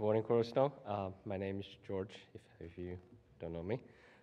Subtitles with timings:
[0.00, 0.72] morning, Cornerstone.
[0.88, 2.96] Uh, my name is George, if, if you
[3.38, 3.78] don't know me.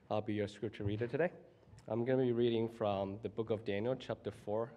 [0.10, 1.30] I'll be your scripture reader today.
[1.88, 4.72] I'm going to be reading from the book of Daniel, chapter 4,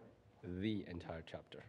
[0.61, 1.65] the entire chapter.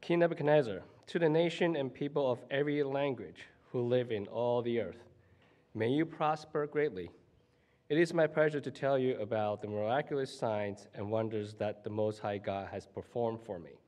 [0.00, 4.80] King Nebuchadnezzar, to the nation and people of every language who live in all the
[4.80, 5.04] earth,
[5.72, 7.10] may you prosper greatly.
[7.88, 11.90] It is my pleasure to tell you about the miraculous signs and wonders that the
[11.90, 13.78] Most High God has performed for me.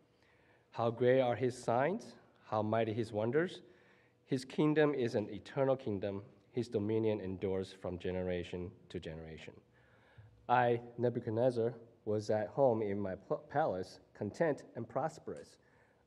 [0.71, 2.15] How great are his signs,
[2.49, 3.61] how mighty his wonders.
[4.25, 9.53] His kingdom is an eternal kingdom, his dominion endures from generation to generation.
[10.49, 13.15] I, Nebuchadnezzar, was at home in my
[13.51, 15.59] palace, content and prosperous.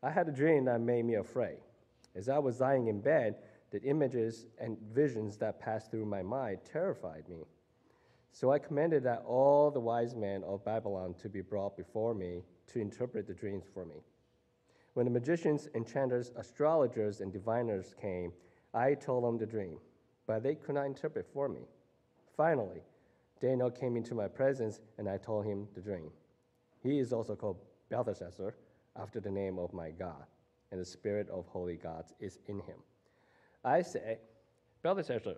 [0.01, 1.59] I had a dream that made me afraid.
[2.15, 3.35] As I was lying in bed,
[3.69, 7.45] the images and visions that passed through my mind terrified me.
[8.31, 12.41] So I commanded that all the wise men of Babylon to be brought before me
[12.67, 14.01] to interpret the dreams for me.
[14.93, 18.33] When the magicians, enchanters, astrologers, and diviners came,
[18.73, 19.77] I told them the dream,
[20.27, 21.61] but they could not interpret for me.
[22.35, 22.81] Finally,
[23.39, 26.11] Daniel came into my presence, and I told him the dream.
[26.83, 27.57] He is also called
[27.89, 28.53] Belteshazzar,
[28.97, 30.25] after the name of my God,
[30.71, 32.77] and the spirit of holy gods is in him.
[33.63, 34.19] I say,
[34.83, 35.35] Belteshazzar,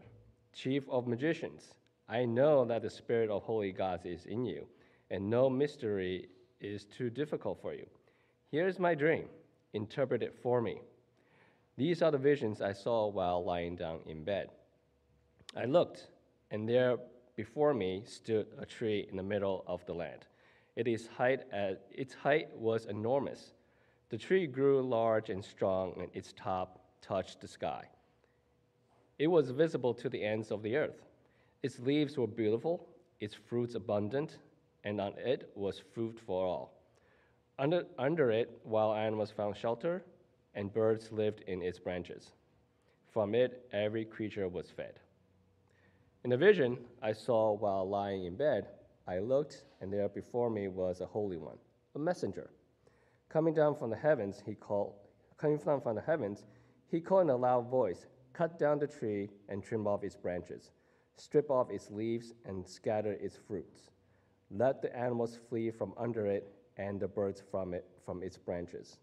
[0.53, 1.75] chief of magicians,
[2.09, 4.65] I know that the spirit of holy gods is in you,
[5.11, 7.85] and no mystery is too difficult for you.
[8.49, 9.27] Here is my dream
[9.73, 10.81] interpret it for me.
[11.75, 14.49] These are the visions I saw while lying down in bed.
[15.55, 16.07] I looked,
[16.51, 16.97] and there
[17.35, 20.25] before me stood a tree in the middle of the land.
[20.75, 23.53] It is height at, its height was enormous.
[24.09, 27.85] The tree grew large and strong, and its top touched the sky.
[29.17, 31.01] It was visible to the ends of the earth.
[31.61, 32.87] Its leaves were beautiful,
[33.19, 34.37] its fruits abundant,
[34.83, 36.82] and on it was fruit for all.
[37.59, 40.03] Under, under it, wild animals found shelter,
[40.55, 42.31] and birds lived in its branches.
[43.11, 44.99] From it, every creature was fed.
[46.23, 48.69] In a vision I saw while lying in bed,
[49.07, 51.57] I looked, and there before me was a holy one,
[51.95, 52.49] a messenger.
[53.29, 54.93] Coming down from the heavens, he called,
[55.37, 56.45] coming down from the heavens,
[56.89, 60.71] he called in a loud voice, Cut down the tree and trim off its branches,
[61.17, 63.91] strip off its leaves and scatter its fruits.
[64.49, 68.97] Let the animals flee from under it and the birds from it from its branches.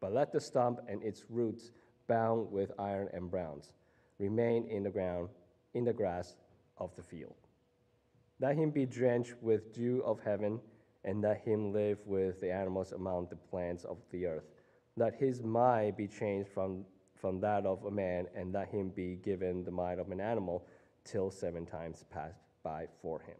[0.00, 1.70] But let the stump and its roots,
[2.06, 3.72] bound with iron and bronze,
[4.18, 5.28] remain in the ground,
[5.74, 6.36] in the grass
[6.78, 7.34] of the field.
[8.40, 10.60] Let him be drenched with dew of heaven,
[11.04, 14.44] and let him live with the animals among the plants of the earth.
[14.96, 16.84] Let his mind be changed from,
[17.14, 20.66] from that of a man, and let him be given the mind of an animal,
[21.04, 23.36] till seven times pass by for him.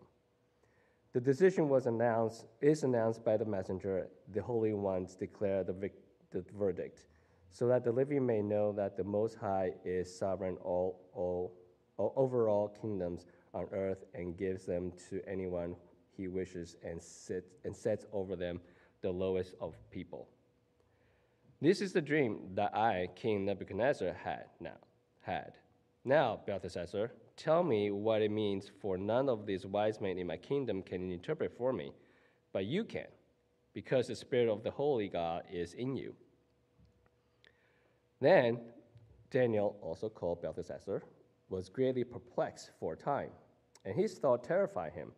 [1.16, 4.08] The decision was announced, is announced by the messenger.
[4.34, 5.94] The holy ones declare the, vic,
[6.30, 7.04] the verdict,
[7.50, 11.54] so that the living may know that the Most High is sovereign all, all,
[11.96, 15.74] all, over all kingdoms on earth and gives them to anyone
[16.14, 17.00] he wishes and,
[17.64, 18.60] and sets over them
[19.00, 20.28] the lowest of people.
[21.62, 24.76] This is the dream that I, King Nebuchadnezzar, had now.
[25.22, 25.54] Had.
[26.04, 30.38] Now, Belteshazzar, Tell me what it means, for none of these wise men in my
[30.38, 31.92] kingdom can interpret for me,
[32.52, 33.06] but you can,
[33.74, 36.14] because the Spirit of the Holy God is in you.
[38.20, 38.60] Then
[39.30, 41.02] Daniel, also called Belteshazzar,
[41.50, 43.30] was greatly perplexed for a time,
[43.84, 45.12] and his thought terrified him.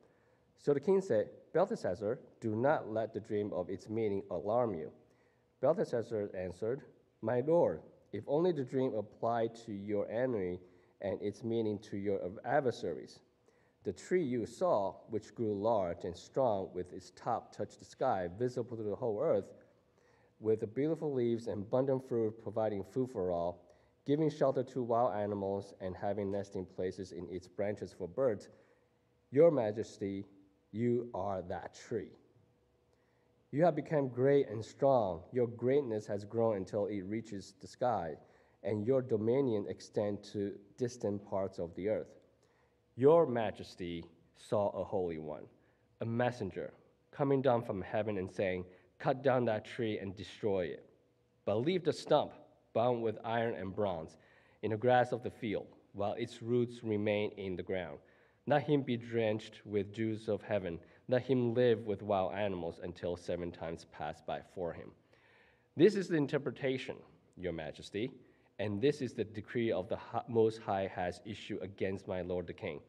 [0.59, 4.91] So the king said, Belteshazzar, do not let the dream of its meaning alarm you.
[5.61, 6.83] Belteshazzar answered,
[7.23, 7.81] My lord,
[8.13, 10.59] if only the dream applied to your enemy
[11.01, 13.21] and its meaning to your adversaries.
[13.85, 18.29] The tree you saw, which grew large and strong, with its top touched the sky,
[18.39, 19.53] visible to the whole earth,
[20.41, 23.65] with the beautiful leaves and abundant fruit, providing food for all,
[24.07, 28.49] giving shelter to wild animals, and having nesting places in its branches for birds.
[29.31, 30.25] Your Majesty,
[30.73, 32.11] you are that tree.
[33.51, 35.23] You have become great and strong.
[35.33, 38.17] Your greatness has grown until it reaches the sky
[38.63, 42.19] and your dominion extend to distant parts of the earth.
[42.97, 44.05] Your majesty
[44.37, 45.45] saw a holy one,
[46.01, 46.73] a messenger,
[47.13, 48.65] coming down from heaven and saying,
[48.99, 50.85] Cut down that tree and destroy it.
[51.45, 52.33] But leave the stump,
[52.75, 54.17] bound with iron and bronze,
[54.63, 57.99] in the grass of the field, while its roots remain in the ground.
[58.49, 60.81] Let him be drenched with dews of heaven.
[61.07, 64.91] Let him live with wild animals until seven times pass by for him.
[65.77, 66.97] This is the interpretation,
[67.37, 68.11] Your Majesty
[68.59, 72.53] and this is the decree of the Most High has issued against my lord the
[72.53, 72.81] king.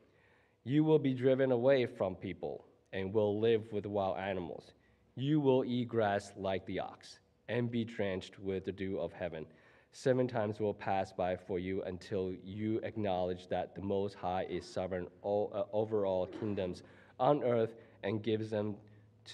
[0.64, 4.74] You will be driven away from people and will live with wild animals.
[5.16, 9.46] You will eat grass like the ox and be drenched with the dew of heaven.
[9.92, 14.66] Seven times will pass by for you until you acknowledge that the Most High is
[14.66, 16.84] sovereign all, uh, over all kingdoms
[17.20, 18.76] on earth and gives them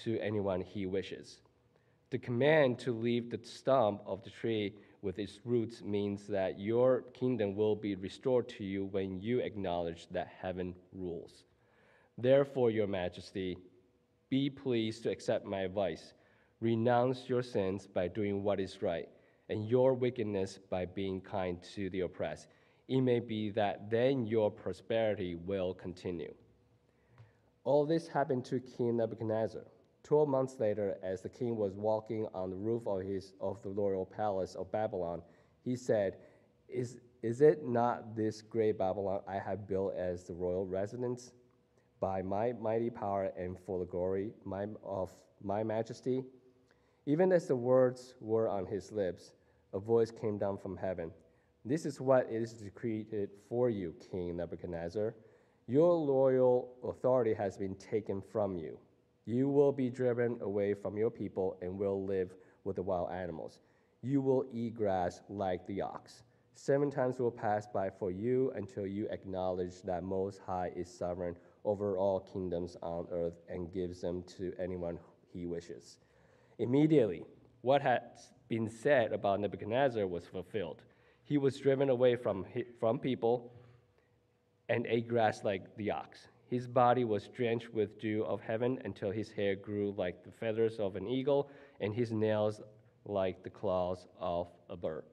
[0.04, 1.40] to anyone he wishes.
[2.10, 4.74] The command to leave the stump of the tree
[5.06, 10.08] with its roots means that your kingdom will be restored to you when you acknowledge
[10.10, 11.44] that heaven rules.
[12.18, 13.58] Therefore, Your Majesty,
[14.30, 16.14] be pleased to accept my advice.
[16.60, 19.08] Renounce your sins by doing what is right,
[19.50, 22.48] and your wickedness by being kind to the oppressed.
[22.88, 26.34] It may be that then your prosperity will continue.
[27.64, 29.66] All this happened to King Nebuchadnezzar.
[30.06, 33.72] Twelve months later, as the king was walking on the roof of, his, of the
[33.72, 35.24] royal palace of Babylon,
[35.64, 36.18] he said,
[36.70, 41.32] is, is it not this great Babylon I have built as the royal residence?
[42.00, 45.10] By my mighty power and for the glory my, of
[45.44, 46.24] my majesty?
[47.08, 49.32] Even as the words were on his lips,
[49.74, 51.10] a voice came down from heaven.
[51.66, 53.08] This is what is decreed
[53.50, 55.16] for you, King Nebuchadnezzar.
[55.66, 58.78] Your loyal authority has been taken from you.
[59.26, 63.60] You will be driven away from your people and will live with the wild animals.
[64.02, 66.24] You will eat grass like the ox.
[66.54, 71.36] Seven times will pass by for you until you acknowledge that Most High is sovereign
[71.66, 75.00] over all kingdoms on earth and gives them to anyone
[75.34, 75.98] he wishes.
[76.60, 77.26] Immediately,
[77.62, 78.04] what had
[78.48, 80.84] been said about Nebuchadnezzar was fulfilled.
[81.24, 82.46] He was driven away from,
[82.80, 83.52] from people
[84.70, 86.28] and ate grass like the ox.
[86.50, 90.80] His body was drenched with dew of heaven until his hair grew like the feathers
[90.80, 91.50] of an eagle
[91.80, 92.62] and his nails
[93.06, 95.06] like the claws of a bird.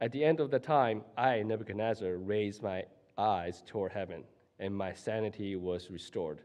[0.00, 2.84] At the end of the time, I, Nebuchadnezzar, raised my
[3.16, 4.22] eyes toward heaven,
[4.60, 6.42] and my sanity was restored.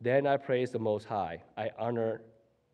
[0.00, 1.42] Then I praised the Most High.
[1.56, 2.22] I honored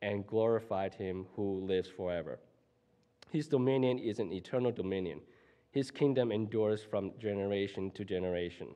[0.01, 2.39] and glorified him who lives forever.
[3.31, 5.21] His dominion is an eternal dominion.
[5.71, 8.69] His kingdom endures from generation to generation.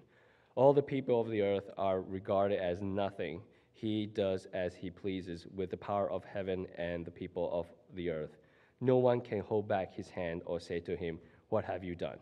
[0.55, 3.41] All the people of the earth are regarded as nothing.
[3.73, 8.11] He does as he pleases with the power of heaven and the people of the
[8.11, 8.37] earth.
[8.81, 11.19] No one can hold back his hand or say to him,
[11.49, 12.19] What have you done?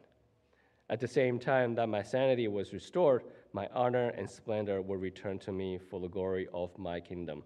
[0.91, 5.41] At the same time that my sanity was restored, my honor and splendor were returned
[5.43, 7.43] to me for the glory of my kingdom.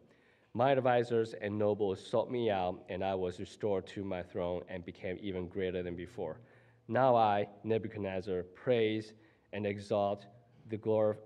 [0.53, 4.85] My advisors and nobles sought me out, and I was restored to my throne and
[4.85, 6.41] became even greater than before.
[6.89, 9.15] Now I, Nebuchadnezzar, praise
[9.55, 10.27] and exalt
[10.71, 11.17] the glor-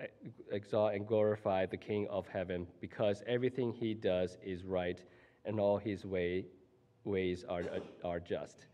[0.50, 5.00] exalt and glorify the King of heaven, because everything he does is right,
[5.44, 6.46] and all his way,
[7.05, 7.62] ways are,
[8.05, 8.67] are just.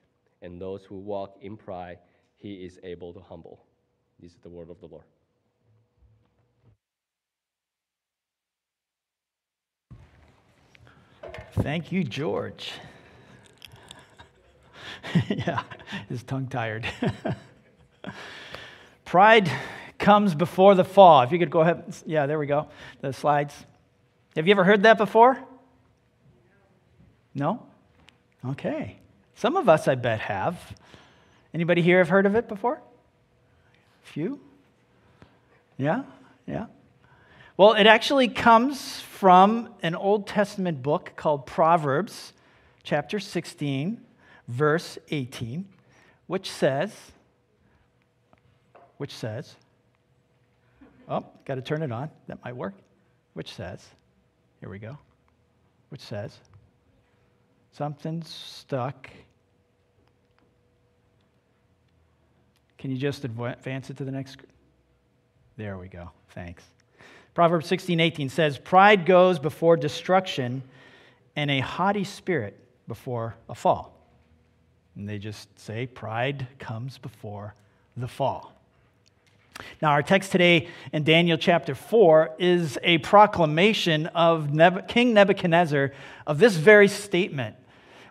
[0.42, 1.98] And those who walk in pride,
[2.36, 3.64] he is able to humble.
[4.20, 5.04] This is the word of the Lord.
[11.60, 12.72] Thank you, George.
[15.28, 15.62] yeah,
[16.08, 16.86] his tongue tired.
[19.04, 19.50] Pride
[20.04, 21.22] comes before the fall.
[21.22, 21.82] If you could go ahead.
[22.04, 22.68] Yeah, there we go.
[23.00, 23.54] The slides.
[24.36, 25.38] Have you ever heard that before?
[27.34, 27.64] No?
[28.46, 28.98] Okay.
[29.34, 30.76] Some of us, I bet, have.
[31.54, 32.82] Anybody here have heard of it before?
[34.04, 34.40] A few?
[35.78, 36.02] Yeah?
[36.46, 36.66] Yeah?
[37.56, 42.34] Well, it actually comes from an Old Testament book called Proverbs,
[42.82, 44.02] chapter 16,
[44.48, 45.64] verse 18,
[46.26, 46.94] which says,
[48.98, 49.56] which says,
[51.08, 52.10] Oh, got to turn it on.
[52.26, 52.74] That might work.
[53.34, 53.84] Which says,
[54.60, 54.96] here we go.
[55.90, 56.36] Which says,
[57.72, 59.10] something's stuck.
[62.78, 64.32] Can you just advance it to the next?
[64.32, 64.50] Screen?
[65.56, 66.10] There we go.
[66.30, 66.64] Thanks.
[67.34, 70.62] Proverbs 16, 18 says, Pride goes before destruction,
[71.36, 73.94] and a haughty spirit before a fall.
[74.96, 77.54] And they just say, Pride comes before
[77.96, 78.53] the fall.
[79.80, 84.50] Now, our text today in Daniel chapter 4 is a proclamation of
[84.88, 85.92] King Nebuchadnezzar
[86.26, 87.54] of this very statement,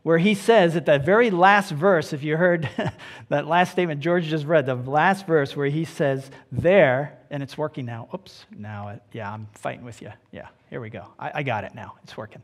[0.03, 2.69] where he says at that very last verse, if you heard
[3.29, 7.57] that last statement George just read, the last verse where he says, There, and it's
[7.57, 8.07] working now.
[8.13, 10.13] Oops, now, yeah, I'm fighting with you.
[10.31, 11.07] Yeah, here we go.
[11.19, 11.95] I, I got it now.
[12.03, 12.41] It's working.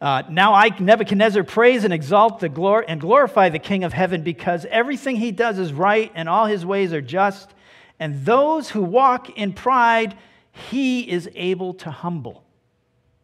[0.00, 4.22] Uh, now I, Nebuchadnezzar, praise and exalt the glor- and glorify the King of heaven
[4.22, 7.54] because everything he does is right and all his ways are just
[7.98, 10.16] and those who walk in pride,
[10.50, 12.44] he is able to humble,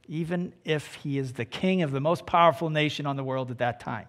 [0.07, 3.59] even if he is the king of the most powerful nation on the world at
[3.59, 4.07] that time.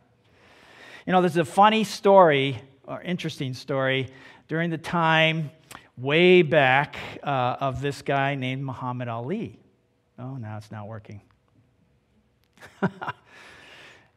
[1.06, 4.10] You know, there's a funny story, or interesting story,
[4.48, 5.52] during the time
[5.98, 9.60] way back uh, of this guy named Muhammad Ali.
[10.18, 11.22] Oh, now it's not working.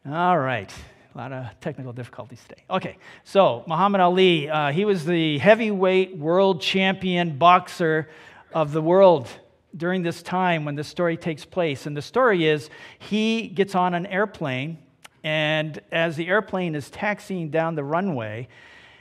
[0.06, 0.72] All right,
[1.14, 2.62] A lot of technical difficulties today.
[2.70, 8.08] Okay, so Muhammad Ali, uh, he was the heavyweight world champion boxer
[8.54, 9.28] of the world
[9.76, 11.84] during this time when this story takes place.
[11.84, 14.78] And the story is he gets on an airplane,
[15.22, 18.48] and as the airplane is taxiing down the runway,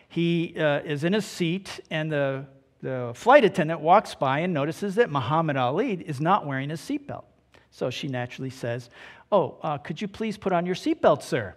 [0.09, 2.45] he uh, is in his seat, and the,
[2.81, 7.23] the flight attendant walks by and notices that Muhammad Ali is not wearing his seatbelt.
[7.69, 8.89] So she naturally says,
[9.31, 11.55] Oh, uh, could you please put on your seatbelt, sir?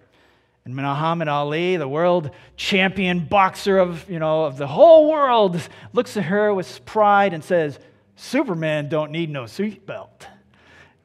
[0.64, 5.60] And Muhammad Ali, the world champion boxer of, you know, of the whole world,
[5.92, 7.78] looks at her with pride and says,
[8.16, 10.26] Superman don't need no seatbelt.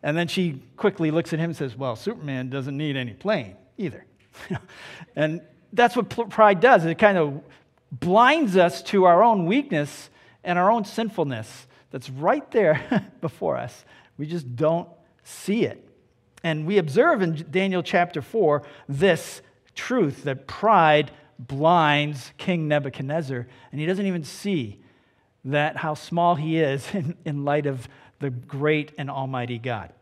[0.01, 3.57] And then she quickly looks at him and says, Well, Superman doesn't need any plane
[3.77, 4.05] either.
[5.15, 5.41] and
[5.73, 6.85] that's what pride does.
[6.85, 7.41] It kind of
[7.91, 10.09] blinds us to our own weakness
[10.43, 13.83] and our own sinfulness that's right there before us.
[14.17, 14.87] We just don't
[15.23, 15.85] see it.
[16.43, 19.41] And we observe in Daniel chapter 4 this
[19.75, 24.79] truth that pride blinds King Nebuchadnezzar, and he doesn't even see
[25.45, 27.87] that how small he is in, in light of
[28.19, 29.93] the great and almighty God.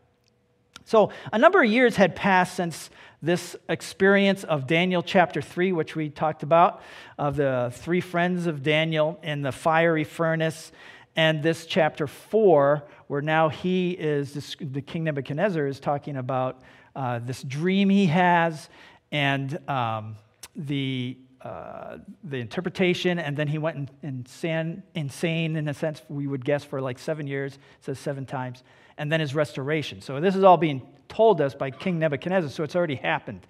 [0.84, 2.88] So, a number of years had passed since
[3.20, 6.82] this experience of Daniel chapter 3, which we talked about,
[7.18, 10.72] of the three friends of Daniel in the fiery furnace,
[11.14, 16.62] and this chapter 4, where now he is, the king Nebuchadnezzar is talking about
[16.96, 18.70] uh, this dream he has
[19.10, 20.16] and um,
[20.56, 26.44] the uh, the interpretation, and then he went insane, insane in a sense, we would
[26.44, 28.64] guess, for like seven years, says seven times,
[28.96, 30.00] and then his restoration.
[30.00, 33.46] So this is all being told us by King Nebuchadnezzar, so it's already happened.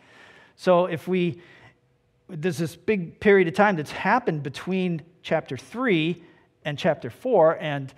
[0.57, 1.41] So if we,
[2.29, 6.23] there's this big period of time that's happened between chapter 3
[6.67, 7.95] and chapter 4, and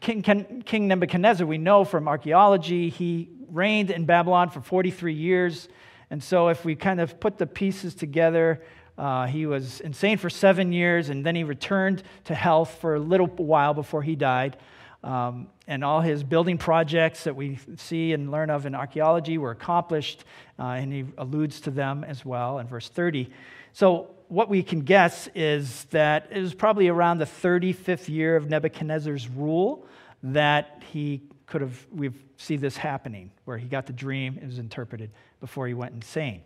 [0.00, 5.68] King, King Nebuchadnezzar, we know from archaeology, he reigned in Babylon for 43 years.
[6.10, 8.62] And so, if we kind of put the pieces together,
[8.98, 12.98] uh, he was insane for seven years, and then he returned to health for a
[12.98, 14.56] little while before he died.
[15.04, 19.50] Um, and all his building projects that we see and learn of in archaeology were
[19.50, 20.24] accomplished,
[20.58, 23.30] uh, and he alludes to them as well in verse 30.
[23.72, 28.48] So, what we can guess is that it was probably around the 35th year of
[28.48, 29.86] Nebuchadnezzar's rule
[30.22, 34.58] that he could have, we see this happening, where he got the dream, it was
[34.58, 35.10] interpreted
[35.40, 36.42] before he went insane.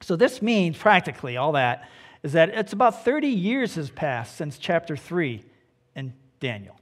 [0.00, 1.88] So, this means practically all that
[2.22, 5.42] is that it's about 30 years has passed since chapter 3
[5.94, 6.78] in Daniel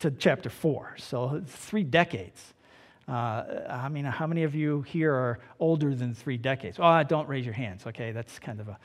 [0.00, 0.96] to chapter 4.
[0.98, 2.54] So, three decades.
[3.08, 6.78] Uh, I mean, how many of you here are older than three decades?
[6.80, 8.12] Oh, don't raise your hands, okay?
[8.12, 8.78] That's kind of a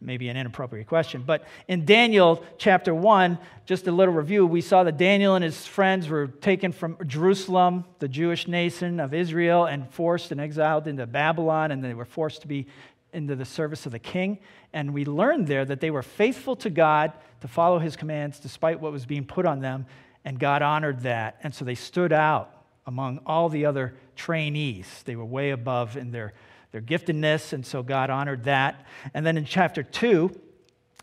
[0.00, 1.22] maybe an inappropriate question.
[1.24, 5.66] But in Daniel chapter 1, just a little review, we saw that Daniel and his
[5.66, 11.06] friends were taken from Jerusalem, the Jewish nation of Israel, and forced and exiled into
[11.06, 12.66] Babylon, and they were forced to be
[13.12, 14.38] into the service of the king.
[14.72, 18.80] And we learned there that they were faithful to God to follow his commands despite
[18.80, 19.86] what was being put on them,
[20.24, 21.38] and God honored that.
[21.42, 22.54] And so they stood out
[22.86, 25.02] among all the other trainees.
[25.04, 26.32] They were way above in their,
[26.72, 28.86] their giftedness, and so God honored that.
[29.14, 30.30] And then in chapter 2,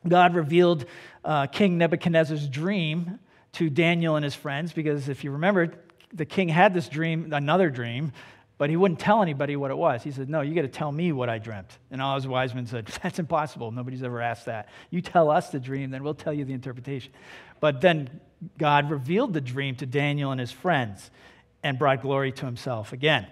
[0.07, 0.85] God revealed
[1.25, 3.19] uh, King Nebuchadnezzar's dream
[3.53, 5.73] to Daniel and his friends, because if you remember,
[6.13, 8.11] the king had this dream, another dream,
[8.57, 10.03] but he wouldn't tell anybody what it was.
[10.03, 11.77] He said, No, you got to tell me what I dreamt.
[11.91, 13.71] And all his wise men said, That's impossible.
[13.71, 14.69] Nobody's ever asked that.
[14.89, 17.11] You tell us the dream, then we'll tell you the interpretation.
[17.59, 18.19] But then
[18.57, 21.11] God revealed the dream to Daniel and his friends
[21.63, 23.27] and brought glory to himself again.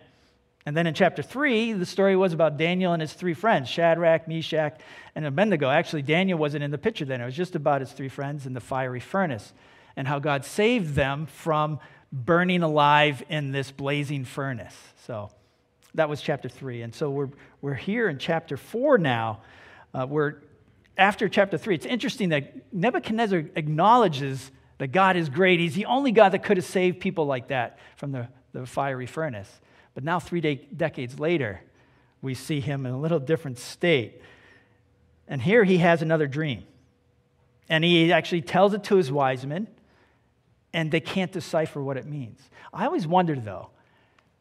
[0.65, 4.27] And then in chapter 3, the story was about Daniel and his three friends, Shadrach,
[4.27, 4.79] Meshach,
[5.13, 5.69] and Abednego.
[5.69, 7.21] Actually, Daniel wasn't in the picture then.
[7.21, 9.53] It was just about his three friends in the fiery furnace
[9.95, 11.79] and how God saved them from
[12.11, 14.75] burning alive in this blazing furnace.
[15.05, 15.29] So
[15.93, 16.81] that was chapter 3.
[16.81, 17.29] And so we're,
[17.61, 19.41] we're here in chapter 4 now.
[19.93, 20.35] Uh, we're
[20.97, 21.75] after chapter 3.
[21.75, 25.59] It's interesting that Nebuchadnezzar acknowledges that God is great.
[25.59, 29.05] He's the only God that could have saved people like that from the, the fiery
[29.05, 29.49] furnace.
[29.95, 31.61] But now, three de- decades later,
[32.21, 34.21] we see him in a little different state.
[35.27, 36.63] And here he has another dream.
[37.69, 39.67] And he actually tells it to his wise men,
[40.73, 42.39] and they can't decipher what it means.
[42.71, 43.69] I always wondered, though,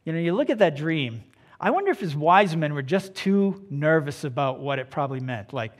[0.05, 1.25] you know, you look at that dream,
[1.59, 5.55] I wonder if his wise men were just too nervous about what it probably meant.
[5.55, 5.73] Like,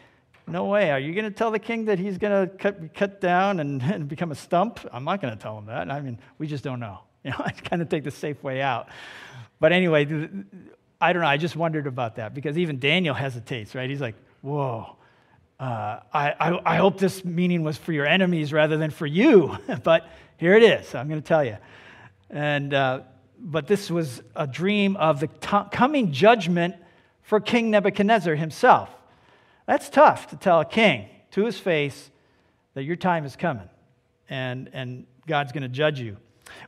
[0.47, 0.91] no way.
[0.91, 3.83] Are you going to tell the king that he's going to cut, cut down and,
[3.93, 4.81] and become a stump?
[4.93, 5.91] I'm not going to tell him that.
[5.91, 7.01] I mean, we just don't know.
[7.29, 8.89] You know, I kind of take the safe way out.
[9.59, 10.03] But anyway,
[11.01, 11.29] I don't know.
[11.29, 13.89] I just wondered about that because even Daniel hesitates, right?
[13.89, 14.97] He's like, whoa.
[15.59, 19.57] Uh, I, I, I, hope this meaning was for your enemies rather than for you.
[19.85, 20.95] but here it is.
[20.95, 21.57] I'm going to tell you.
[22.29, 23.01] And, uh,
[23.39, 26.75] but this was a dream of the t- coming judgment
[27.23, 28.91] for King Nebuchadnezzar himself.
[29.67, 32.11] That's tough to tell a king to his face
[32.75, 33.69] that your time is coming
[34.29, 36.19] and, and God's going to judge you.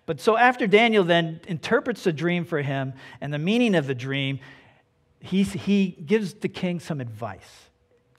[0.07, 3.95] But so after Daniel then interprets the dream for him and the meaning of the
[3.95, 4.41] dream,
[5.21, 7.69] he, he gives the king some advice.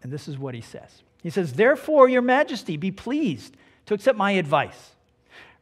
[0.03, 3.55] And this is what he says He says, Therefore, your majesty, be pleased
[3.87, 4.95] to accept my advice.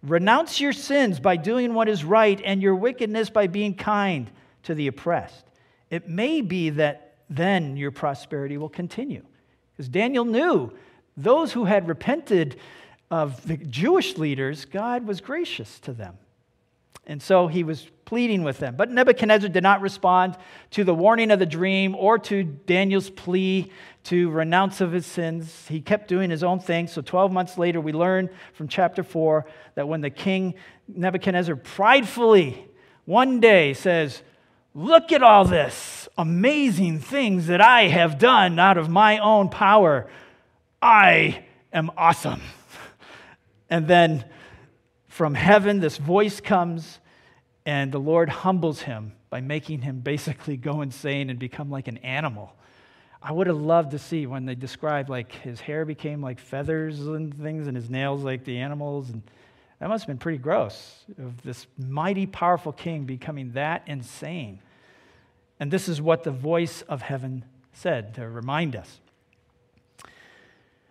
[0.04, 4.30] Renounce your sins by doing what is right and your wickedness by being kind
[4.64, 5.46] to the oppressed.
[5.90, 9.24] It may be that then your prosperity will continue.
[9.72, 10.72] Because Daniel knew
[11.18, 12.58] those who had repented
[13.12, 16.18] of the Jewish leaders, God was gracious to them.
[17.08, 18.76] And so he was pleading with them.
[18.76, 20.38] But Nebuchadnezzar did not respond
[20.72, 23.72] to the warning of the dream or to Daniel's plea
[24.06, 25.68] to renounce of his sins.
[25.68, 26.88] He kept doing his own thing.
[26.88, 29.46] So 12 months later, we learn from chapter 4
[29.76, 30.56] that when the king
[30.88, 32.66] Nebuchadnezzar pridefully
[33.06, 34.22] one day says,
[34.78, 40.08] Look at all this amazing things that I have done out of my own power.
[40.82, 42.42] I am awesome.
[43.70, 44.26] And then
[45.08, 47.00] from heaven, this voice comes,
[47.66, 51.98] and the Lord humbles him by making him basically go insane and become like an
[52.00, 52.54] animal.
[53.22, 57.00] I would have loved to see when they described like his hair became like feathers
[57.00, 59.24] and things, and his nails like the animals, and
[59.80, 64.60] that must have been pretty gross of this mighty, powerful king becoming that insane.
[65.60, 69.00] And this is what the voice of heaven said to remind us.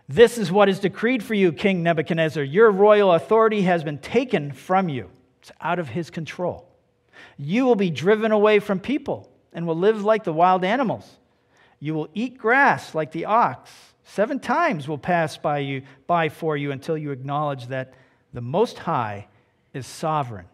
[0.08, 2.42] This is what is decreed for you, King Nebuchadnezzar.
[2.42, 6.68] Your royal authority has been taken from you, it's out of his control.
[7.38, 11.08] You will be driven away from people and will live like the wild animals.
[11.80, 13.70] You will eat grass like the ox.
[14.04, 17.94] Seven times will pass by you by for you until you acknowledge that
[18.32, 19.28] the Most High
[19.72, 20.46] is sovereign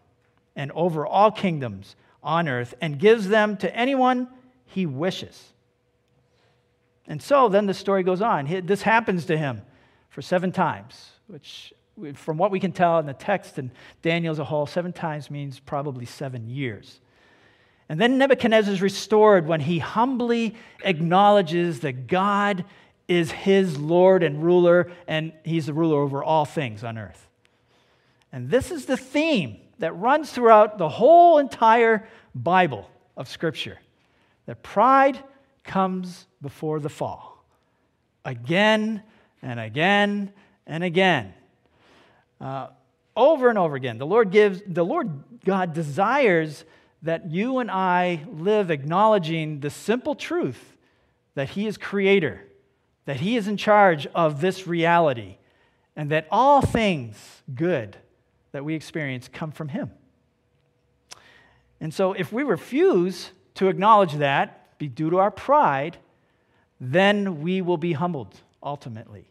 [0.55, 4.27] and over all kingdoms on earth and gives them to anyone
[4.65, 5.53] he wishes.
[7.07, 8.45] And so then the story goes on.
[8.65, 9.61] This happens to him
[10.09, 11.73] for seven times, which,
[12.13, 13.71] from what we can tell in the text and
[14.01, 17.01] Daniel as a whole, seven times means probably seven years.
[17.89, 22.63] And then Nebuchadnezzar is restored when he humbly acknowledges that God
[23.07, 27.27] is his Lord and ruler, and he's the ruler over all things on earth.
[28.31, 33.79] And this is the theme that runs throughout the whole entire Bible of Scripture
[34.45, 35.21] that pride
[35.63, 37.45] comes before the fall.
[38.25, 39.03] Again
[39.41, 40.31] and again
[40.65, 41.33] and again.
[42.39, 42.67] Uh,
[43.15, 43.97] over and over again.
[43.97, 46.63] The Lord gives, the Lord God desires
[47.03, 50.77] that you and I live acknowledging the simple truth
[51.35, 52.45] that He is creator,
[53.05, 55.37] that He is in charge of this reality,
[55.95, 57.97] and that all things good
[58.51, 59.91] that we experience come from Him.
[61.79, 65.95] And so, if we refuse to acknowledge that, be due to our pride,
[66.79, 69.29] then we will be humbled ultimately.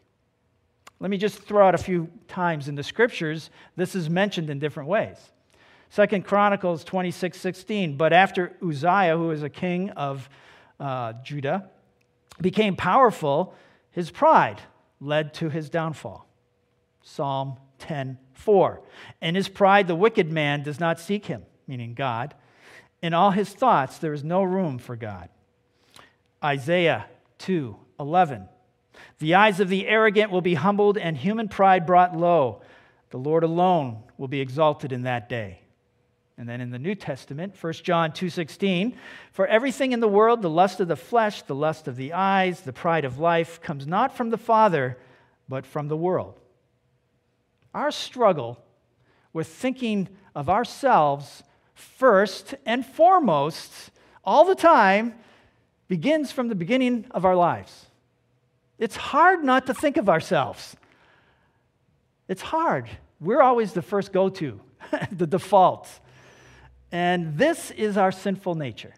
[1.01, 4.59] Let me just throw out a few times in the scriptures this is mentioned in
[4.59, 5.17] different ways.
[5.89, 7.97] Second Chronicles 26, 16.
[7.97, 10.29] But after Uzziah, who was a king of
[10.79, 11.69] uh, Judah,
[12.39, 13.53] became powerful,
[13.89, 14.61] his pride
[15.01, 16.25] led to his downfall.
[17.01, 18.81] Psalm 10, 4.
[19.21, 22.35] In his pride, the wicked man does not seek him, meaning God.
[23.01, 25.27] In all his thoughts, there is no room for God.
[26.43, 27.05] Isaiah
[27.39, 28.47] 2 11.
[29.19, 32.61] The eyes of the arrogant will be humbled and human pride brought low.
[33.11, 35.61] The Lord alone will be exalted in that day.
[36.37, 38.97] And then in the New Testament, 1 John 2:16,
[39.31, 42.61] for everything in the world, the lust of the flesh, the lust of the eyes,
[42.61, 44.97] the pride of life comes not from the Father,
[45.47, 46.39] but from the world.
[47.75, 48.63] Our struggle
[49.33, 51.43] with thinking of ourselves
[51.75, 53.91] first and foremost
[54.23, 55.13] all the time
[55.91, 57.87] begins from the beginning of our lives.
[58.79, 60.77] It's hard not to think of ourselves.
[62.29, 62.89] It's hard.
[63.19, 64.61] We're always the first go to,
[65.11, 65.89] the default.
[66.93, 68.93] And this is our sinful nature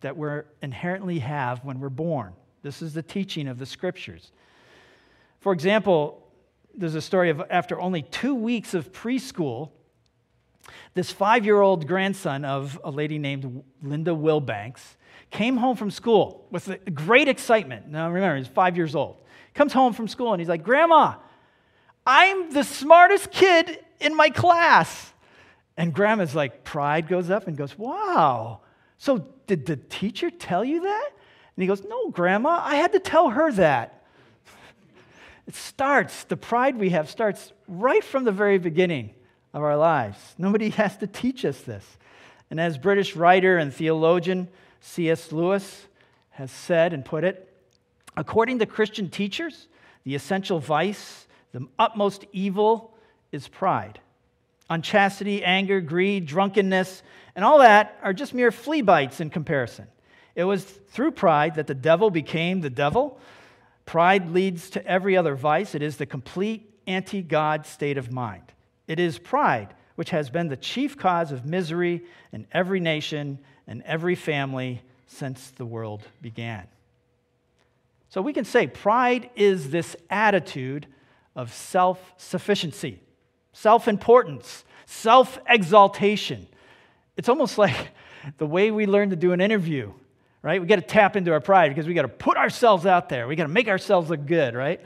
[0.00, 0.28] that we
[0.60, 2.32] inherently have when we're born.
[2.62, 4.32] This is the teaching of the scriptures.
[5.38, 6.26] For example,
[6.74, 9.70] there's a story of after only two weeks of preschool,
[10.94, 14.96] this five year old grandson of a lady named Linda Wilbanks
[15.32, 17.88] came home from school with great excitement.
[17.88, 19.16] Now, remember, he's five years old.
[19.54, 21.16] Comes home from school and he's like, Grandma,
[22.06, 25.12] I'm the smartest kid in my class.
[25.76, 28.60] And grandma's like, pride goes up and goes, Wow.
[28.98, 31.10] So did the teacher tell you that?
[31.56, 34.04] And he goes, No, Grandma, I had to tell her that.
[35.46, 39.14] it starts, the pride we have starts right from the very beginning
[39.54, 40.18] of our lives.
[40.38, 41.84] Nobody has to teach us this.
[42.50, 44.48] And as British writer and theologian
[44.82, 45.32] C.S.
[45.32, 45.86] Lewis
[46.30, 47.48] has said and put it.
[48.16, 49.68] According to Christian teachers,
[50.04, 52.92] the essential vice, the utmost evil,
[53.30, 54.00] is pride.
[54.68, 57.02] Unchastity, anger, greed, drunkenness,
[57.34, 59.86] and all that are just mere flea bites in comparison.
[60.34, 63.18] It was through pride that the devil became the devil.
[63.86, 65.74] Pride leads to every other vice.
[65.74, 68.44] It is the complete anti God state of mind.
[68.88, 73.82] It is pride which has been the chief cause of misery in every nation and
[73.82, 76.66] every family since the world began.
[78.08, 80.86] So we can say pride is this attitude
[81.34, 83.00] of self sufficiency,
[83.52, 86.46] self importance, self exaltation.
[87.16, 87.74] It's almost like
[88.38, 89.92] the way we learn to do an interview,
[90.42, 90.60] right?
[90.60, 93.26] We got to tap into our pride because we got to put ourselves out there.
[93.26, 94.80] We got to make ourselves look good, right?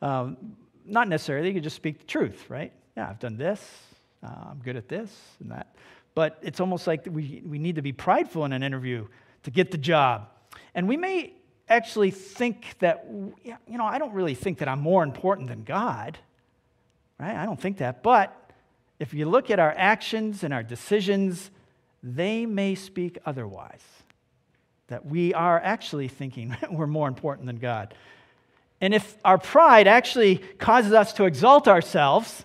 [0.00, 0.36] Um,
[0.84, 1.48] not necessarily.
[1.48, 2.72] You can just speak the truth, right?
[2.96, 3.60] Yeah, I've done this.
[4.22, 5.74] Uh, I'm good at this and that.
[6.14, 9.06] But it's almost like we, we need to be prideful in an interview
[9.44, 10.28] to get the job.
[10.74, 11.32] And we may
[11.68, 16.18] actually think that, you know, I don't really think that I'm more important than God,
[17.18, 17.34] right?
[17.34, 18.02] I don't think that.
[18.02, 18.36] But
[18.98, 21.50] if you look at our actions and our decisions,
[22.02, 23.82] they may speak otherwise.
[24.88, 27.94] That we are actually thinking we're more important than God.
[28.80, 32.44] And if our pride actually causes us to exalt ourselves,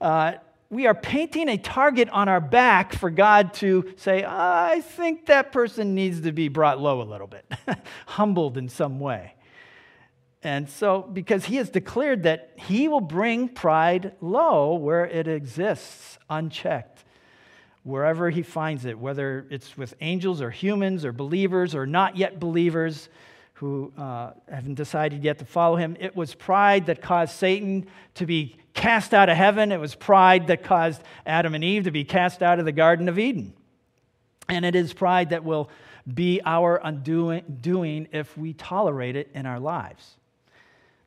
[0.00, 0.34] uh,
[0.70, 5.52] we are painting a target on our back for God to say, I think that
[5.52, 7.50] person needs to be brought low a little bit,
[8.06, 9.34] humbled in some way.
[10.42, 16.18] And so, because he has declared that he will bring pride low where it exists,
[16.28, 17.04] unchecked,
[17.82, 22.40] wherever he finds it, whether it's with angels or humans or believers or not yet
[22.40, 23.08] believers
[23.54, 25.96] who uh, haven't decided yet to follow him.
[26.00, 29.72] It was pride that caused Satan to be cast out of heaven.
[29.72, 33.08] It was pride that caused Adam and Eve to be cast out of the Garden
[33.08, 33.54] of Eden.
[34.48, 35.70] And it is pride that will
[36.12, 40.16] be our undoing if we tolerate it in our lives.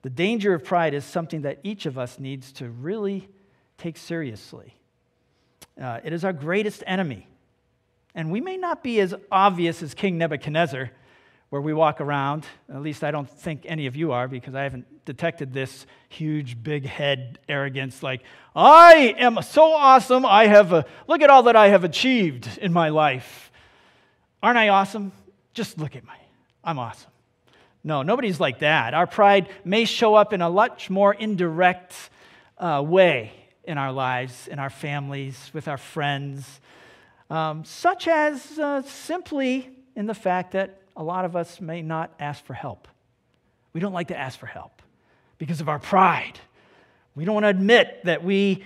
[0.01, 3.29] The danger of pride is something that each of us needs to really
[3.77, 4.73] take seriously.
[5.79, 7.27] Uh, it is our greatest enemy.
[8.15, 10.89] And we may not be as obvious as King Nebuchadnezzar
[11.49, 12.45] where we walk around.
[12.69, 16.61] At least I don't think any of you are because I haven't detected this huge,
[16.61, 18.23] big head arrogance like,
[18.55, 20.25] I am so awesome.
[20.25, 23.51] I have, a, look at all that I have achieved in my life.
[24.43, 25.11] Aren't I awesome?
[25.53, 26.09] Just look at me.
[26.63, 27.11] I'm awesome.
[27.83, 28.93] No, nobody's like that.
[28.93, 31.95] Our pride may show up in a much more indirect
[32.57, 33.31] uh, way
[33.63, 36.59] in our lives, in our families, with our friends,
[37.29, 42.13] um, such as uh, simply in the fact that a lot of us may not
[42.19, 42.87] ask for help.
[43.71, 44.81] We don't like to ask for help
[45.37, 46.39] because of our pride.
[47.15, 48.63] We don't want to admit that we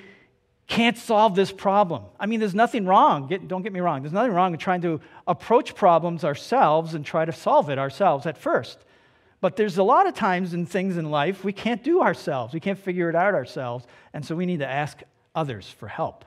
[0.67, 2.03] can't solve this problem.
[2.17, 4.81] I mean, there's nothing wrong, get, don't get me wrong, there's nothing wrong with trying
[4.81, 8.79] to approach problems ourselves and try to solve it ourselves at first.
[9.41, 12.61] But there's a lot of times in things in life we can't do ourselves, we
[12.61, 15.01] can't figure it out ourselves, and so we need to ask
[15.35, 16.23] others for help.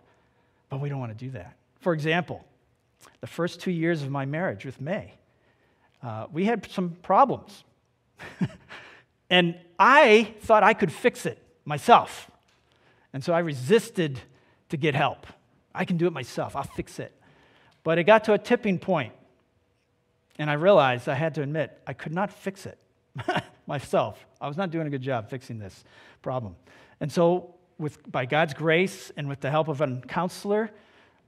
[0.69, 1.57] But we don't want to do that.
[1.81, 2.45] For example,
[3.23, 5.15] the first two years of my marriage with May,
[6.05, 7.65] uh, we had some problems.
[9.31, 12.31] and I thought I could fix it myself.
[13.13, 14.21] And so I resisted
[14.69, 15.27] to get help.
[15.75, 17.13] I can do it myself, I'll fix it.
[17.83, 19.13] But it got to a tipping point,
[20.39, 22.79] and I realized I had to admit I could not fix it
[23.67, 24.25] myself.
[24.41, 25.85] I was not doing a good job fixing this
[26.23, 26.57] problem.
[27.01, 30.71] And so, with, by God's grace and with the help of a counselor,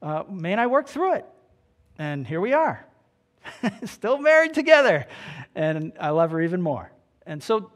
[0.01, 1.25] uh, May and I worked through it.
[1.99, 2.87] And here we are.
[3.85, 5.07] still married together.
[5.55, 6.91] And I love her even more.
[7.27, 7.71] And so,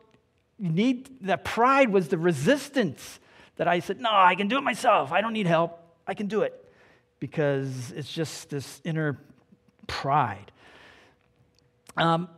[0.61, 3.19] you need that pride was the resistance
[3.57, 5.11] that I said, No, I can do it myself.
[5.11, 5.83] I don't need help.
[6.07, 6.55] I can do it.
[7.19, 9.19] Because it's just this inner
[9.87, 10.53] pride.
[11.97, 12.29] Um,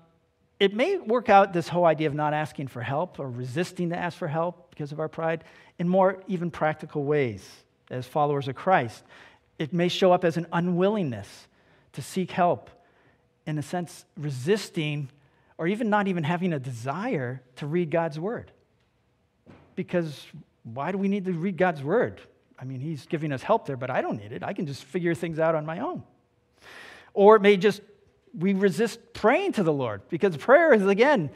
[0.59, 3.97] it may work out this whole idea of not asking for help or resisting to
[3.97, 5.43] ask for help because of our pride
[5.79, 7.49] in more even practical ways
[7.91, 9.03] as followers of Christ.
[9.59, 11.49] It may show up as an unwillingness
[11.95, 12.71] to seek help
[13.47, 15.09] in a sense, resisting
[15.59, 18.51] or even not even having a desire to read God's word.
[19.75, 20.27] Because
[20.65, 22.21] why do we need to read God's word?
[22.59, 24.43] I mean, He's giving us help there, but I don't need it.
[24.43, 26.03] I can just figure things out on my own.
[27.15, 27.83] Or it may just,
[28.37, 31.31] we resist praying to the Lord because prayer is, again,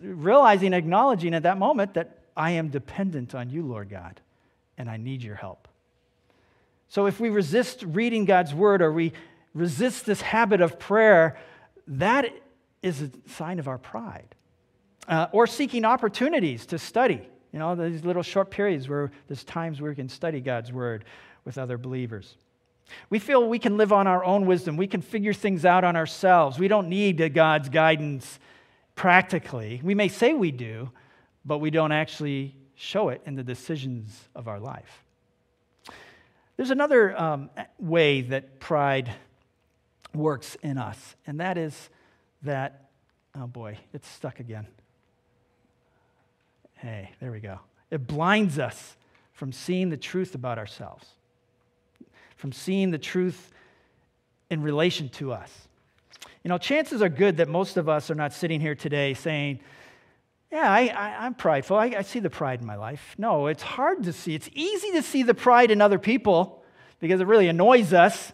[0.00, 4.20] realizing, acknowledging at that moment that I am dependent on you, Lord God,
[4.76, 5.68] and I need your help.
[6.88, 9.12] So if we resist reading God's word or we
[9.56, 11.38] resist this habit of prayer,
[11.88, 12.30] that
[12.82, 14.34] is a sign of our pride.
[15.08, 17.20] Uh, or seeking opportunities to study.
[17.52, 21.04] You know, these little short periods where there's times where we can study God's word
[21.44, 22.36] with other believers.
[23.08, 24.76] We feel we can live on our own wisdom.
[24.76, 26.58] We can figure things out on ourselves.
[26.58, 28.38] We don't need God's guidance
[28.94, 29.80] practically.
[29.82, 30.90] We may say we do,
[31.44, 35.04] but we don't actually show it in the decisions of our life.
[36.56, 39.12] There's another um, way that pride
[40.14, 41.90] works in us, and that is
[42.42, 42.88] that,
[43.34, 44.66] oh boy, it's stuck again.
[46.74, 47.60] Hey, there we go.
[47.90, 48.96] It blinds us
[49.32, 51.06] from seeing the truth about ourselves,
[52.36, 53.50] from seeing the truth
[54.50, 55.68] in relation to us.
[56.42, 59.60] You know, chances are good that most of us are not sitting here today saying,
[60.52, 61.76] yeah, I, am prideful.
[61.76, 63.14] I, I see the pride in my life.
[63.18, 64.34] No, it's hard to see.
[64.34, 66.62] It's easy to see the pride in other people
[67.00, 68.32] because it really annoys us,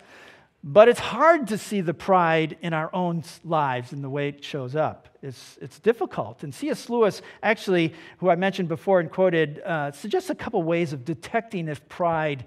[0.65, 4.45] but it's hard to see the pride in our own lives and the way it
[4.45, 5.09] shows up.
[5.21, 6.45] It's, it's difficult.
[6.45, 6.89] And C.S.
[6.89, 11.69] Lewis, actually, who I mentioned before and quoted, uh, suggests a couple ways of detecting
[11.69, 12.45] if pride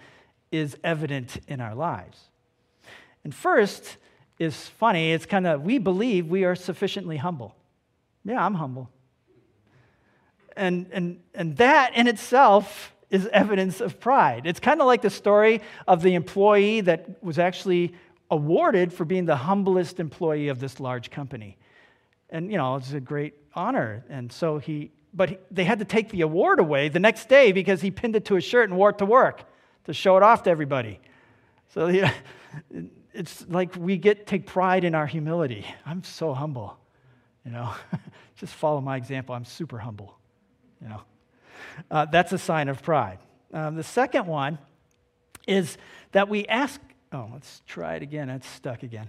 [0.52, 2.20] is evident in our lives.
[3.26, 3.98] And first
[4.40, 5.12] is funny.
[5.12, 7.56] It's kind of, we believe we are sufficiently humble.
[8.24, 8.90] Yeah, I'm humble.
[10.56, 14.46] And, and, and that in itself is evidence of pride.
[14.46, 17.94] It's kind of like the story of the employee that was actually
[18.32, 21.58] awarded for being the humblest employee of this large company.
[22.30, 24.04] And, you know, it's a great honor.
[24.10, 27.82] And so he, but they had to take the award away the next day because
[27.82, 29.44] he pinned it to his shirt and wore it to work
[29.86, 31.00] to show it off to everybody.
[31.74, 32.12] So, yeah,
[33.14, 35.66] it's like we get take pride in our humility.
[35.86, 36.78] I'm so humble,
[37.46, 37.74] you know.
[38.36, 39.34] Just follow my example.
[39.34, 40.18] I'm super humble,
[40.82, 41.02] you know.
[41.90, 43.20] Uh, that's a sign of pride.
[43.54, 44.58] Um, the second one
[45.48, 45.78] is
[46.12, 46.82] that we ask,
[47.14, 48.30] oh, let's try it again.
[48.30, 49.08] It's stuck again.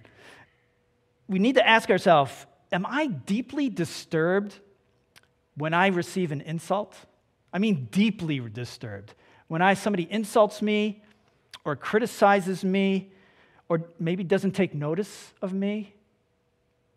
[1.29, 4.59] We need to ask ourselves Am I deeply disturbed
[5.57, 6.97] when I receive an insult?
[7.53, 9.15] I mean, deeply disturbed.
[9.49, 11.03] When I, somebody insults me
[11.65, 13.13] or criticizes me
[13.69, 15.95] or maybe doesn't take notice of me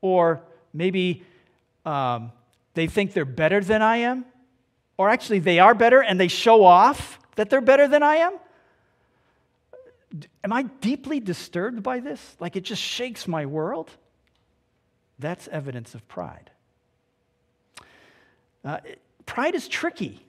[0.02, 0.42] or
[0.74, 1.24] maybe
[1.86, 2.32] um,
[2.74, 4.26] they think they're better than I am
[5.00, 8.38] or actually they are better and they show off that they're better than I am?
[10.44, 12.36] Am I deeply disturbed by this?
[12.42, 13.90] Like it just shakes my world?
[15.18, 16.52] That's evidence of pride.
[18.66, 18.80] Uh,
[19.26, 20.20] pride is tricky,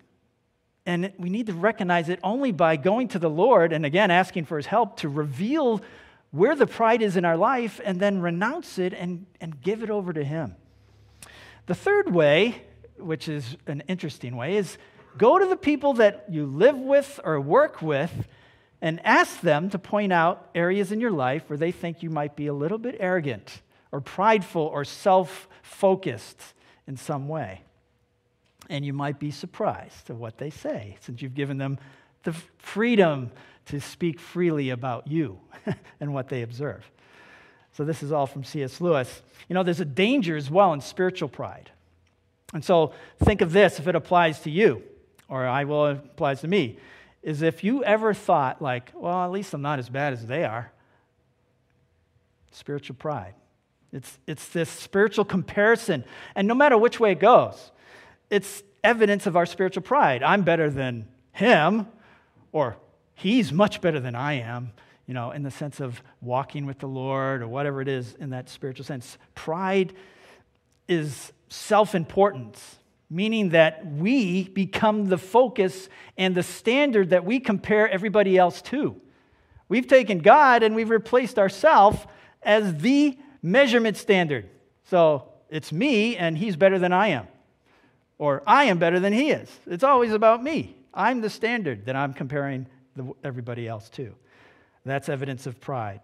[0.86, 4.44] and we need to recognize it only by going to the Lord and again asking
[4.44, 5.82] for his help to reveal
[6.30, 9.90] where the pride is in our life and then renounce it and, and give it
[9.90, 10.54] over to him.
[11.66, 12.66] The third way
[13.00, 14.78] which is an interesting way, is
[15.18, 18.28] go to the people that you live with or work with
[18.82, 22.36] and ask them to point out areas in your life where they think you might
[22.36, 23.60] be a little bit arrogant
[23.92, 26.40] or prideful or self focused
[26.86, 27.62] in some way.
[28.68, 31.78] And you might be surprised at what they say since you've given them
[32.22, 33.30] the freedom
[33.66, 35.38] to speak freely about you
[36.00, 36.88] and what they observe.
[37.72, 38.80] So, this is all from C.S.
[38.80, 39.22] Lewis.
[39.48, 41.70] You know, there's a danger as well in spiritual pride.
[42.52, 44.82] And so think of this if it applies to you,
[45.28, 46.78] or I will it applies to me,
[47.22, 50.44] is if you ever thought, like, well, at least I'm not as bad as they
[50.44, 50.72] are.
[52.50, 53.34] Spiritual pride.
[53.92, 56.04] It's, it's this spiritual comparison.
[56.34, 57.72] And no matter which way it goes,
[58.30, 60.22] it's evidence of our spiritual pride.
[60.22, 61.86] I'm better than him,
[62.52, 62.76] or
[63.14, 64.72] he's much better than I am,
[65.06, 68.30] you know, in the sense of walking with the Lord or whatever it is in
[68.30, 69.18] that spiritual sense.
[69.34, 69.92] Pride
[70.90, 72.76] is self importance,
[73.08, 79.00] meaning that we become the focus and the standard that we compare everybody else to.
[79.68, 81.98] We've taken God and we've replaced ourselves
[82.42, 84.48] as the measurement standard.
[84.84, 87.28] So it's me and he's better than I am.
[88.18, 89.48] Or I am better than he is.
[89.66, 90.76] It's always about me.
[90.92, 94.14] I'm the standard that I'm comparing the, everybody else to.
[94.84, 96.00] That's evidence of pride.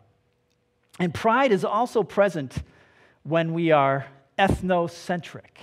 [0.99, 2.55] And pride is also present
[3.25, 4.07] when we are
[4.39, 5.59] ethnocentric.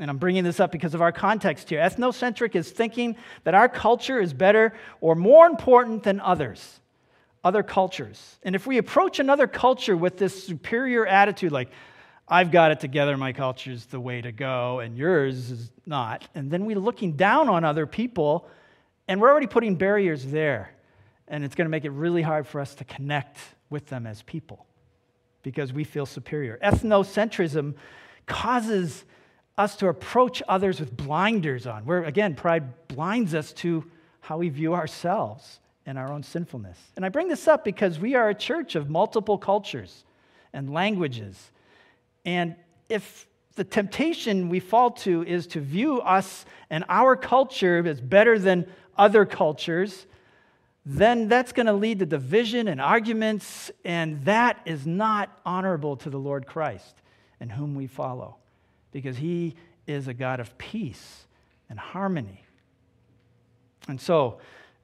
[0.00, 1.80] And I'm bringing this up because of our context here.
[1.80, 6.80] Ethnocentric is thinking that our culture is better or more important than others,
[7.44, 8.36] other cultures.
[8.42, 11.70] And if we approach another culture with this superior attitude, like,
[12.26, 16.26] I've got it together, my culture is the way to go, and yours is not,
[16.34, 18.48] and then we're looking down on other people,
[19.06, 20.70] and we're already putting barriers there.
[21.28, 24.22] And it's going to make it really hard for us to connect with them as
[24.22, 24.66] people
[25.44, 26.58] because we feel superior.
[26.64, 27.74] Ethnocentrism
[28.26, 29.04] causes
[29.56, 33.84] us to approach others with blinders on, where again, pride blinds us to
[34.20, 36.78] how we view ourselves and our own sinfulness.
[36.96, 40.04] And I bring this up because we are a church of multiple cultures
[40.52, 41.52] and languages.
[42.24, 42.56] And
[42.88, 48.38] if the temptation we fall to is to view us and our culture as better
[48.38, 50.06] than other cultures,
[50.86, 56.10] then that's going to lead to division and arguments, and that is not honorable to
[56.10, 56.94] the Lord Christ
[57.40, 58.36] and whom we follow.
[58.92, 59.56] because he
[59.88, 61.26] is a God of peace
[61.68, 62.44] and harmony.
[63.88, 64.38] And so,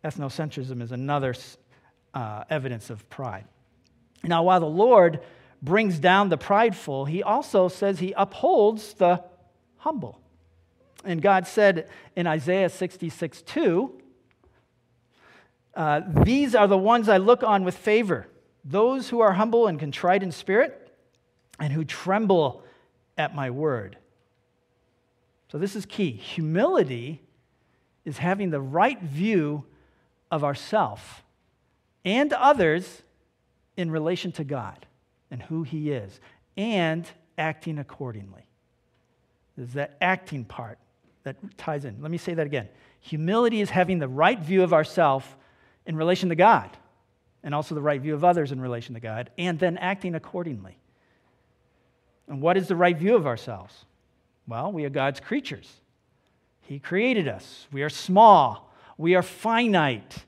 [0.05, 1.35] ethnocentrism is another
[2.13, 3.45] uh, evidence of pride.
[4.25, 5.21] Now, while the Lord
[5.63, 9.23] brings down the prideful, he also says he upholds the
[9.79, 10.21] humble.
[11.05, 14.01] And God said in Isaiah 66 2,
[15.81, 18.29] uh, These are the ones I look on with favor,
[18.63, 20.93] those who are humble and contrite in spirit,
[21.59, 22.63] and who tremble
[23.17, 23.97] at my word.
[25.51, 26.11] So, this is key.
[26.11, 27.23] Humility
[28.05, 29.65] is having the right view
[30.31, 31.25] of ourself
[32.05, 33.03] and others
[33.79, 34.85] in relation to God
[35.31, 36.21] and who He is,
[36.59, 38.45] and acting accordingly.
[39.57, 40.79] There's that acting part
[41.23, 42.03] that ties in.
[42.03, 42.69] Let me say that again.
[43.01, 45.39] Humility is having the right view of ourself
[45.91, 46.71] in relation to God,
[47.43, 50.79] and also the right view of others in relation to God, and then acting accordingly.
[52.29, 53.87] And what is the right view of ourselves?
[54.47, 55.69] Well, we are God's creatures.
[56.61, 57.67] He created us.
[57.73, 58.73] We are small.
[58.99, 60.25] We are finite.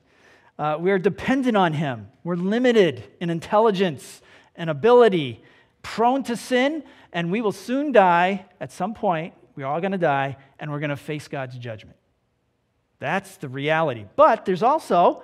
[0.59, 2.09] Uh, we are dependent on Him.
[2.25, 4.21] We're limited in intelligence
[4.57, 5.41] and ability,
[5.81, 9.33] prone to sin, and we will soon die at some point.
[9.55, 11.95] We're all going to die, and we're going to face God's judgment.
[12.99, 14.03] That's the reality.
[14.17, 15.23] But there's also,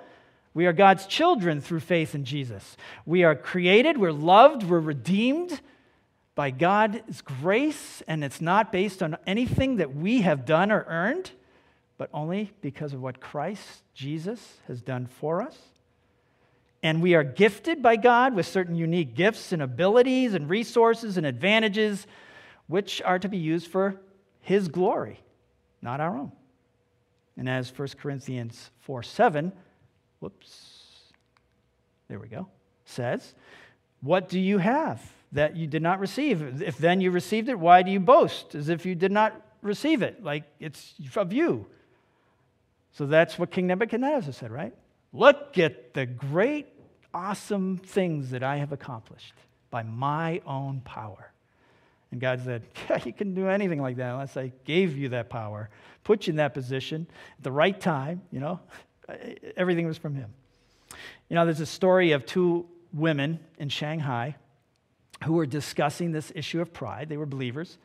[0.52, 2.76] we are God's children through faith in Jesus.
[3.06, 5.60] We are created, we're loved, we're redeemed
[6.34, 11.30] by God's grace, and it's not based on anything that we have done or earned,
[11.98, 15.56] but only because of what Christ Jesus has done for us.
[16.82, 21.26] And we are gifted by God with certain unique gifts and abilities and resources and
[21.26, 22.06] advantages,
[22.68, 24.00] which are to be used for
[24.40, 25.20] His glory,
[25.82, 26.32] not our own.
[27.36, 29.52] And as 1 Corinthians 4 7,
[30.20, 31.12] whoops,
[32.08, 32.46] there we go,
[32.84, 33.34] says,
[34.00, 35.00] What do you have
[35.32, 36.62] that you did not receive?
[36.62, 40.02] If then you received it, why do you boast as if you did not receive
[40.02, 40.22] it?
[40.22, 41.66] Like it's of you.
[42.92, 44.74] So that's what King Nebuchadnezzar said, right?
[45.12, 46.66] Look at the great,
[47.14, 49.34] awesome things that I have accomplished
[49.70, 51.32] by my own power.
[52.10, 55.30] And God said, Yeah, you can do anything like that unless I gave you that
[55.30, 55.70] power,
[56.04, 57.06] put you in that position
[57.38, 58.60] at the right time, you know.
[59.56, 60.32] Everything was from Him.
[61.28, 64.36] You know, there's a story of two women in Shanghai
[65.24, 67.08] who were discussing this issue of pride.
[67.08, 67.78] They were believers.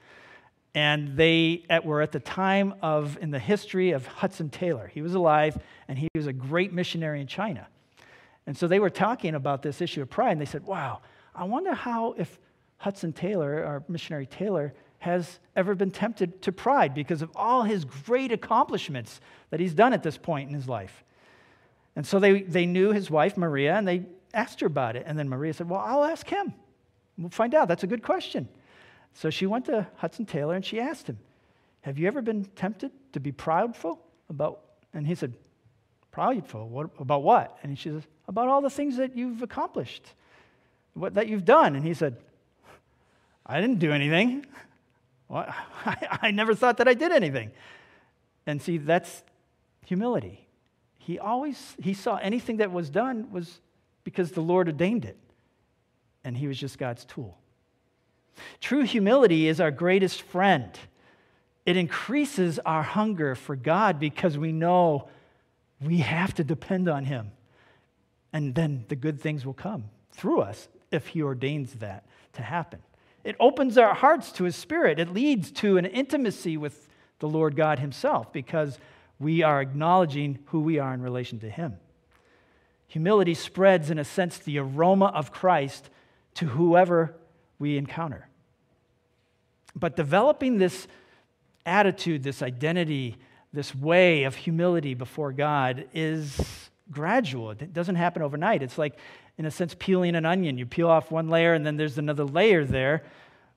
[0.73, 4.91] And they were at the time of, in the history of Hudson Taylor.
[4.93, 5.57] He was alive
[5.87, 7.67] and he was a great missionary in China.
[8.45, 11.01] And so they were talking about this issue of pride and they said, wow,
[11.33, 12.39] I wonder how if
[12.77, 17.85] Hudson Taylor, our missionary Taylor, has ever been tempted to pride because of all his
[17.85, 21.03] great accomplishments that he's done at this point in his life.
[21.95, 25.03] And so they, they knew his wife, Maria, and they asked her about it.
[25.07, 26.53] And then Maria said, Well, I'll ask him.
[27.17, 27.67] We'll find out.
[27.67, 28.49] That's a good question.
[29.13, 31.17] So she went to Hudson Taylor and she asked him,
[31.81, 34.59] Have you ever been tempted to be proudful about?
[34.93, 35.33] And he said,
[36.13, 36.67] Proudful?
[36.67, 37.57] What, about what?
[37.63, 40.03] And she says, About all the things that you've accomplished,
[40.93, 41.75] what, that you've done.
[41.75, 42.17] And he said,
[43.45, 44.45] I didn't do anything.
[45.27, 45.43] Well,
[45.87, 47.51] I, I never thought that I did anything.
[48.45, 49.23] And see, that's
[49.83, 50.44] humility.
[51.05, 53.61] He always he saw anything that was done was
[54.03, 55.17] because the Lord ordained it.
[56.23, 57.37] And he was just God's tool.
[58.59, 60.71] True humility is our greatest friend.
[61.63, 65.07] It increases our hunger for God because we know
[65.79, 67.31] we have to depend on Him.
[68.33, 72.79] And then the good things will come through us if He ordains that to happen.
[73.23, 74.99] It opens our hearts to His Spirit.
[74.99, 76.87] It leads to an intimacy with
[77.19, 78.79] the Lord God Himself because
[79.19, 81.77] we are acknowledging who we are in relation to Him.
[82.87, 85.89] Humility spreads, in a sense, the aroma of Christ
[86.35, 87.15] to whoever
[87.59, 88.27] we encounter.
[89.75, 90.87] But developing this
[91.65, 93.17] attitude, this identity,
[93.51, 97.51] this way of humility before God is gradual.
[97.51, 98.61] It doesn't happen overnight.
[98.61, 98.97] It's like,
[99.37, 100.57] in a sense, peeling an onion.
[100.57, 103.03] You peel off one layer and then there's another layer there.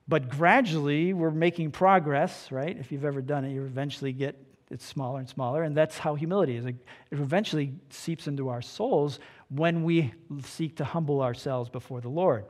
[0.09, 2.77] But gradually, we're making progress, right?
[2.77, 4.37] If you've ever done it, you eventually get
[4.71, 5.63] it smaller and smaller.
[5.63, 6.67] And that's how humility is.
[6.67, 6.77] It
[7.11, 10.13] eventually seeps into our souls when we
[10.43, 12.45] seek to humble ourselves before the Lord.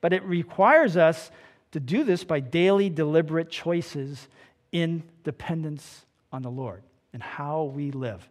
[0.00, 1.30] But it requires us
[1.72, 4.28] to do this by daily, deliberate choices
[4.70, 6.82] in dependence on the Lord
[7.12, 8.28] and how we live.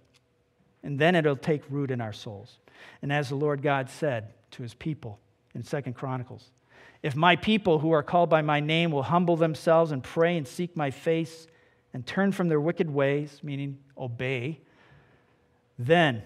[0.84, 2.58] And then it'll take root in our souls.
[3.02, 5.20] And as the Lord God said to his people
[5.54, 6.50] in Second Chronicles,
[7.04, 10.48] if my people who are called by my name will humble themselves and pray and
[10.48, 11.48] seek my face
[11.94, 14.62] and turn from their wicked ways, meaning obey,
[15.78, 16.24] then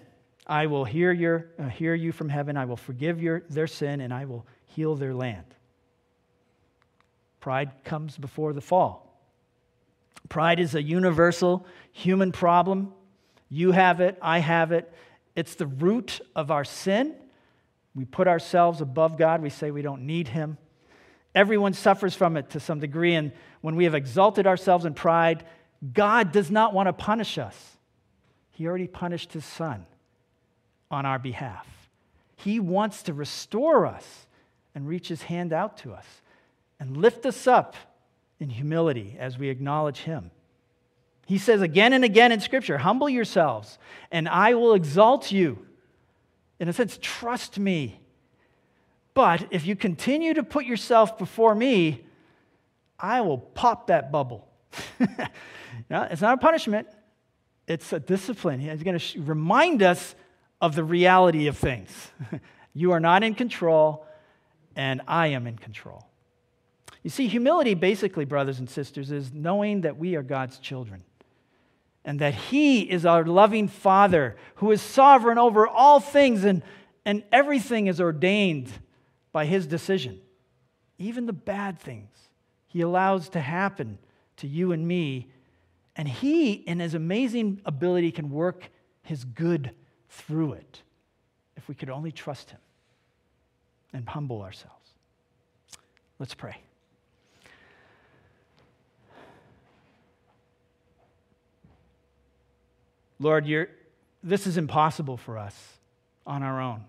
[0.47, 2.57] I will hear, your, uh, hear you from heaven.
[2.57, 5.45] I will forgive your, their sin and I will heal their land.
[7.39, 9.05] Pride comes before the fall.
[10.29, 12.91] Pride is a universal human problem.
[13.49, 14.91] You have it, I have it.
[15.35, 17.13] It's the root of our sin.
[17.93, 20.57] We put ourselves above God, we say we don't need Him.
[21.33, 25.45] Everyone suffers from it to some degree, and when we have exalted ourselves in pride,
[25.93, 27.77] God does not want to punish us.
[28.51, 29.85] He already punished His Son
[30.89, 31.67] on our behalf.
[32.37, 34.27] He wants to restore us
[34.73, 36.05] and reach His hand out to us
[36.79, 37.75] and lift us up
[38.39, 40.31] in humility as we acknowledge Him.
[41.25, 43.79] He says again and again in Scripture, Humble yourselves,
[44.11, 45.65] and I will exalt you.
[46.59, 47.99] In a sense, trust me.
[49.13, 52.03] But if you continue to put yourself before me,
[52.99, 54.47] I will pop that bubble.
[55.89, 56.87] now, it's not a punishment,
[57.67, 58.59] it's a discipline.
[58.59, 60.15] He's going to remind us
[60.61, 61.89] of the reality of things.
[62.73, 64.05] you are not in control,
[64.75, 66.07] and I am in control.
[67.03, 71.03] You see, humility, basically, brothers and sisters, is knowing that we are God's children
[72.03, 76.63] and that He is our loving Father who is sovereign over all things and,
[77.05, 78.71] and everything is ordained
[79.31, 80.19] by His decision.
[80.97, 82.09] Even the bad things
[82.67, 83.97] He allows to happen
[84.37, 85.27] to you and me.
[85.95, 88.69] And He, in His amazing ability, can work
[89.03, 89.71] His good
[90.09, 90.81] through it
[91.55, 92.59] if we could only trust Him
[93.93, 94.89] and humble ourselves.
[96.19, 96.57] Let's pray.
[103.19, 103.47] Lord,
[104.23, 105.55] this is impossible for us
[106.27, 106.83] on our own.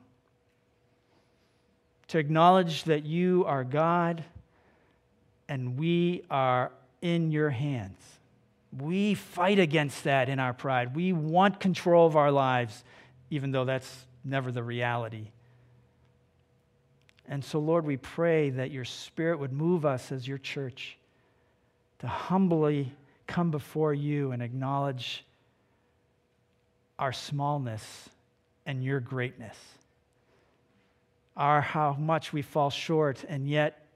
[2.09, 4.25] To acknowledge that you are God
[5.49, 6.73] and we are
[7.07, 8.01] in your hands.
[8.77, 10.97] We fight against that in our pride.
[10.97, 12.83] We want control of our lives,
[13.31, 15.29] even though that's never the reality.
[17.29, 20.99] And so, Lord, we pray that your Spirit would move us as your church
[22.01, 22.93] to humbly
[23.29, 25.25] come before you and acknowledge
[26.99, 28.09] our smallness
[28.67, 29.57] and your greatness.
[31.37, 33.87] Our how much we fall short, and yet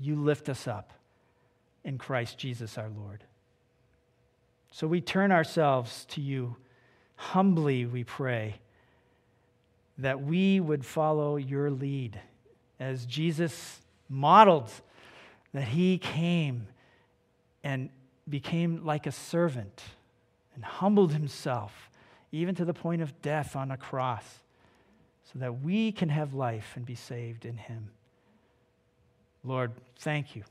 [0.00, 0.92] you lift us up
[1.84, 3.24] in Christ Jesus our Lord.
[4.70, 6.56] So we turn ourselves to you.
[7.16, 8.56] Humbly, we pray
[9.98, 12.20] that we would follow your lead
[12.80, 14.70] as Jesus modeled
[15.52, 16.66] that he came
[17.62, 17.88] and
[18.28, 19.82] became like a servant
[20.54, 21.90] and humbled himself
[22.34, 24.24] even to the point of death on a cross,
[25.32, 27.90] so that we can have life and be saved in Him.
[29.44, 30.42] Lord, thank you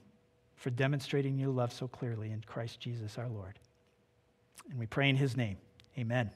[0.64, 3.60] for demonstrating your love so clearly in Christ Jesus our Lord.
[4.70, 5.58] And we pray in His name.
[5.98, 6.32] Amen.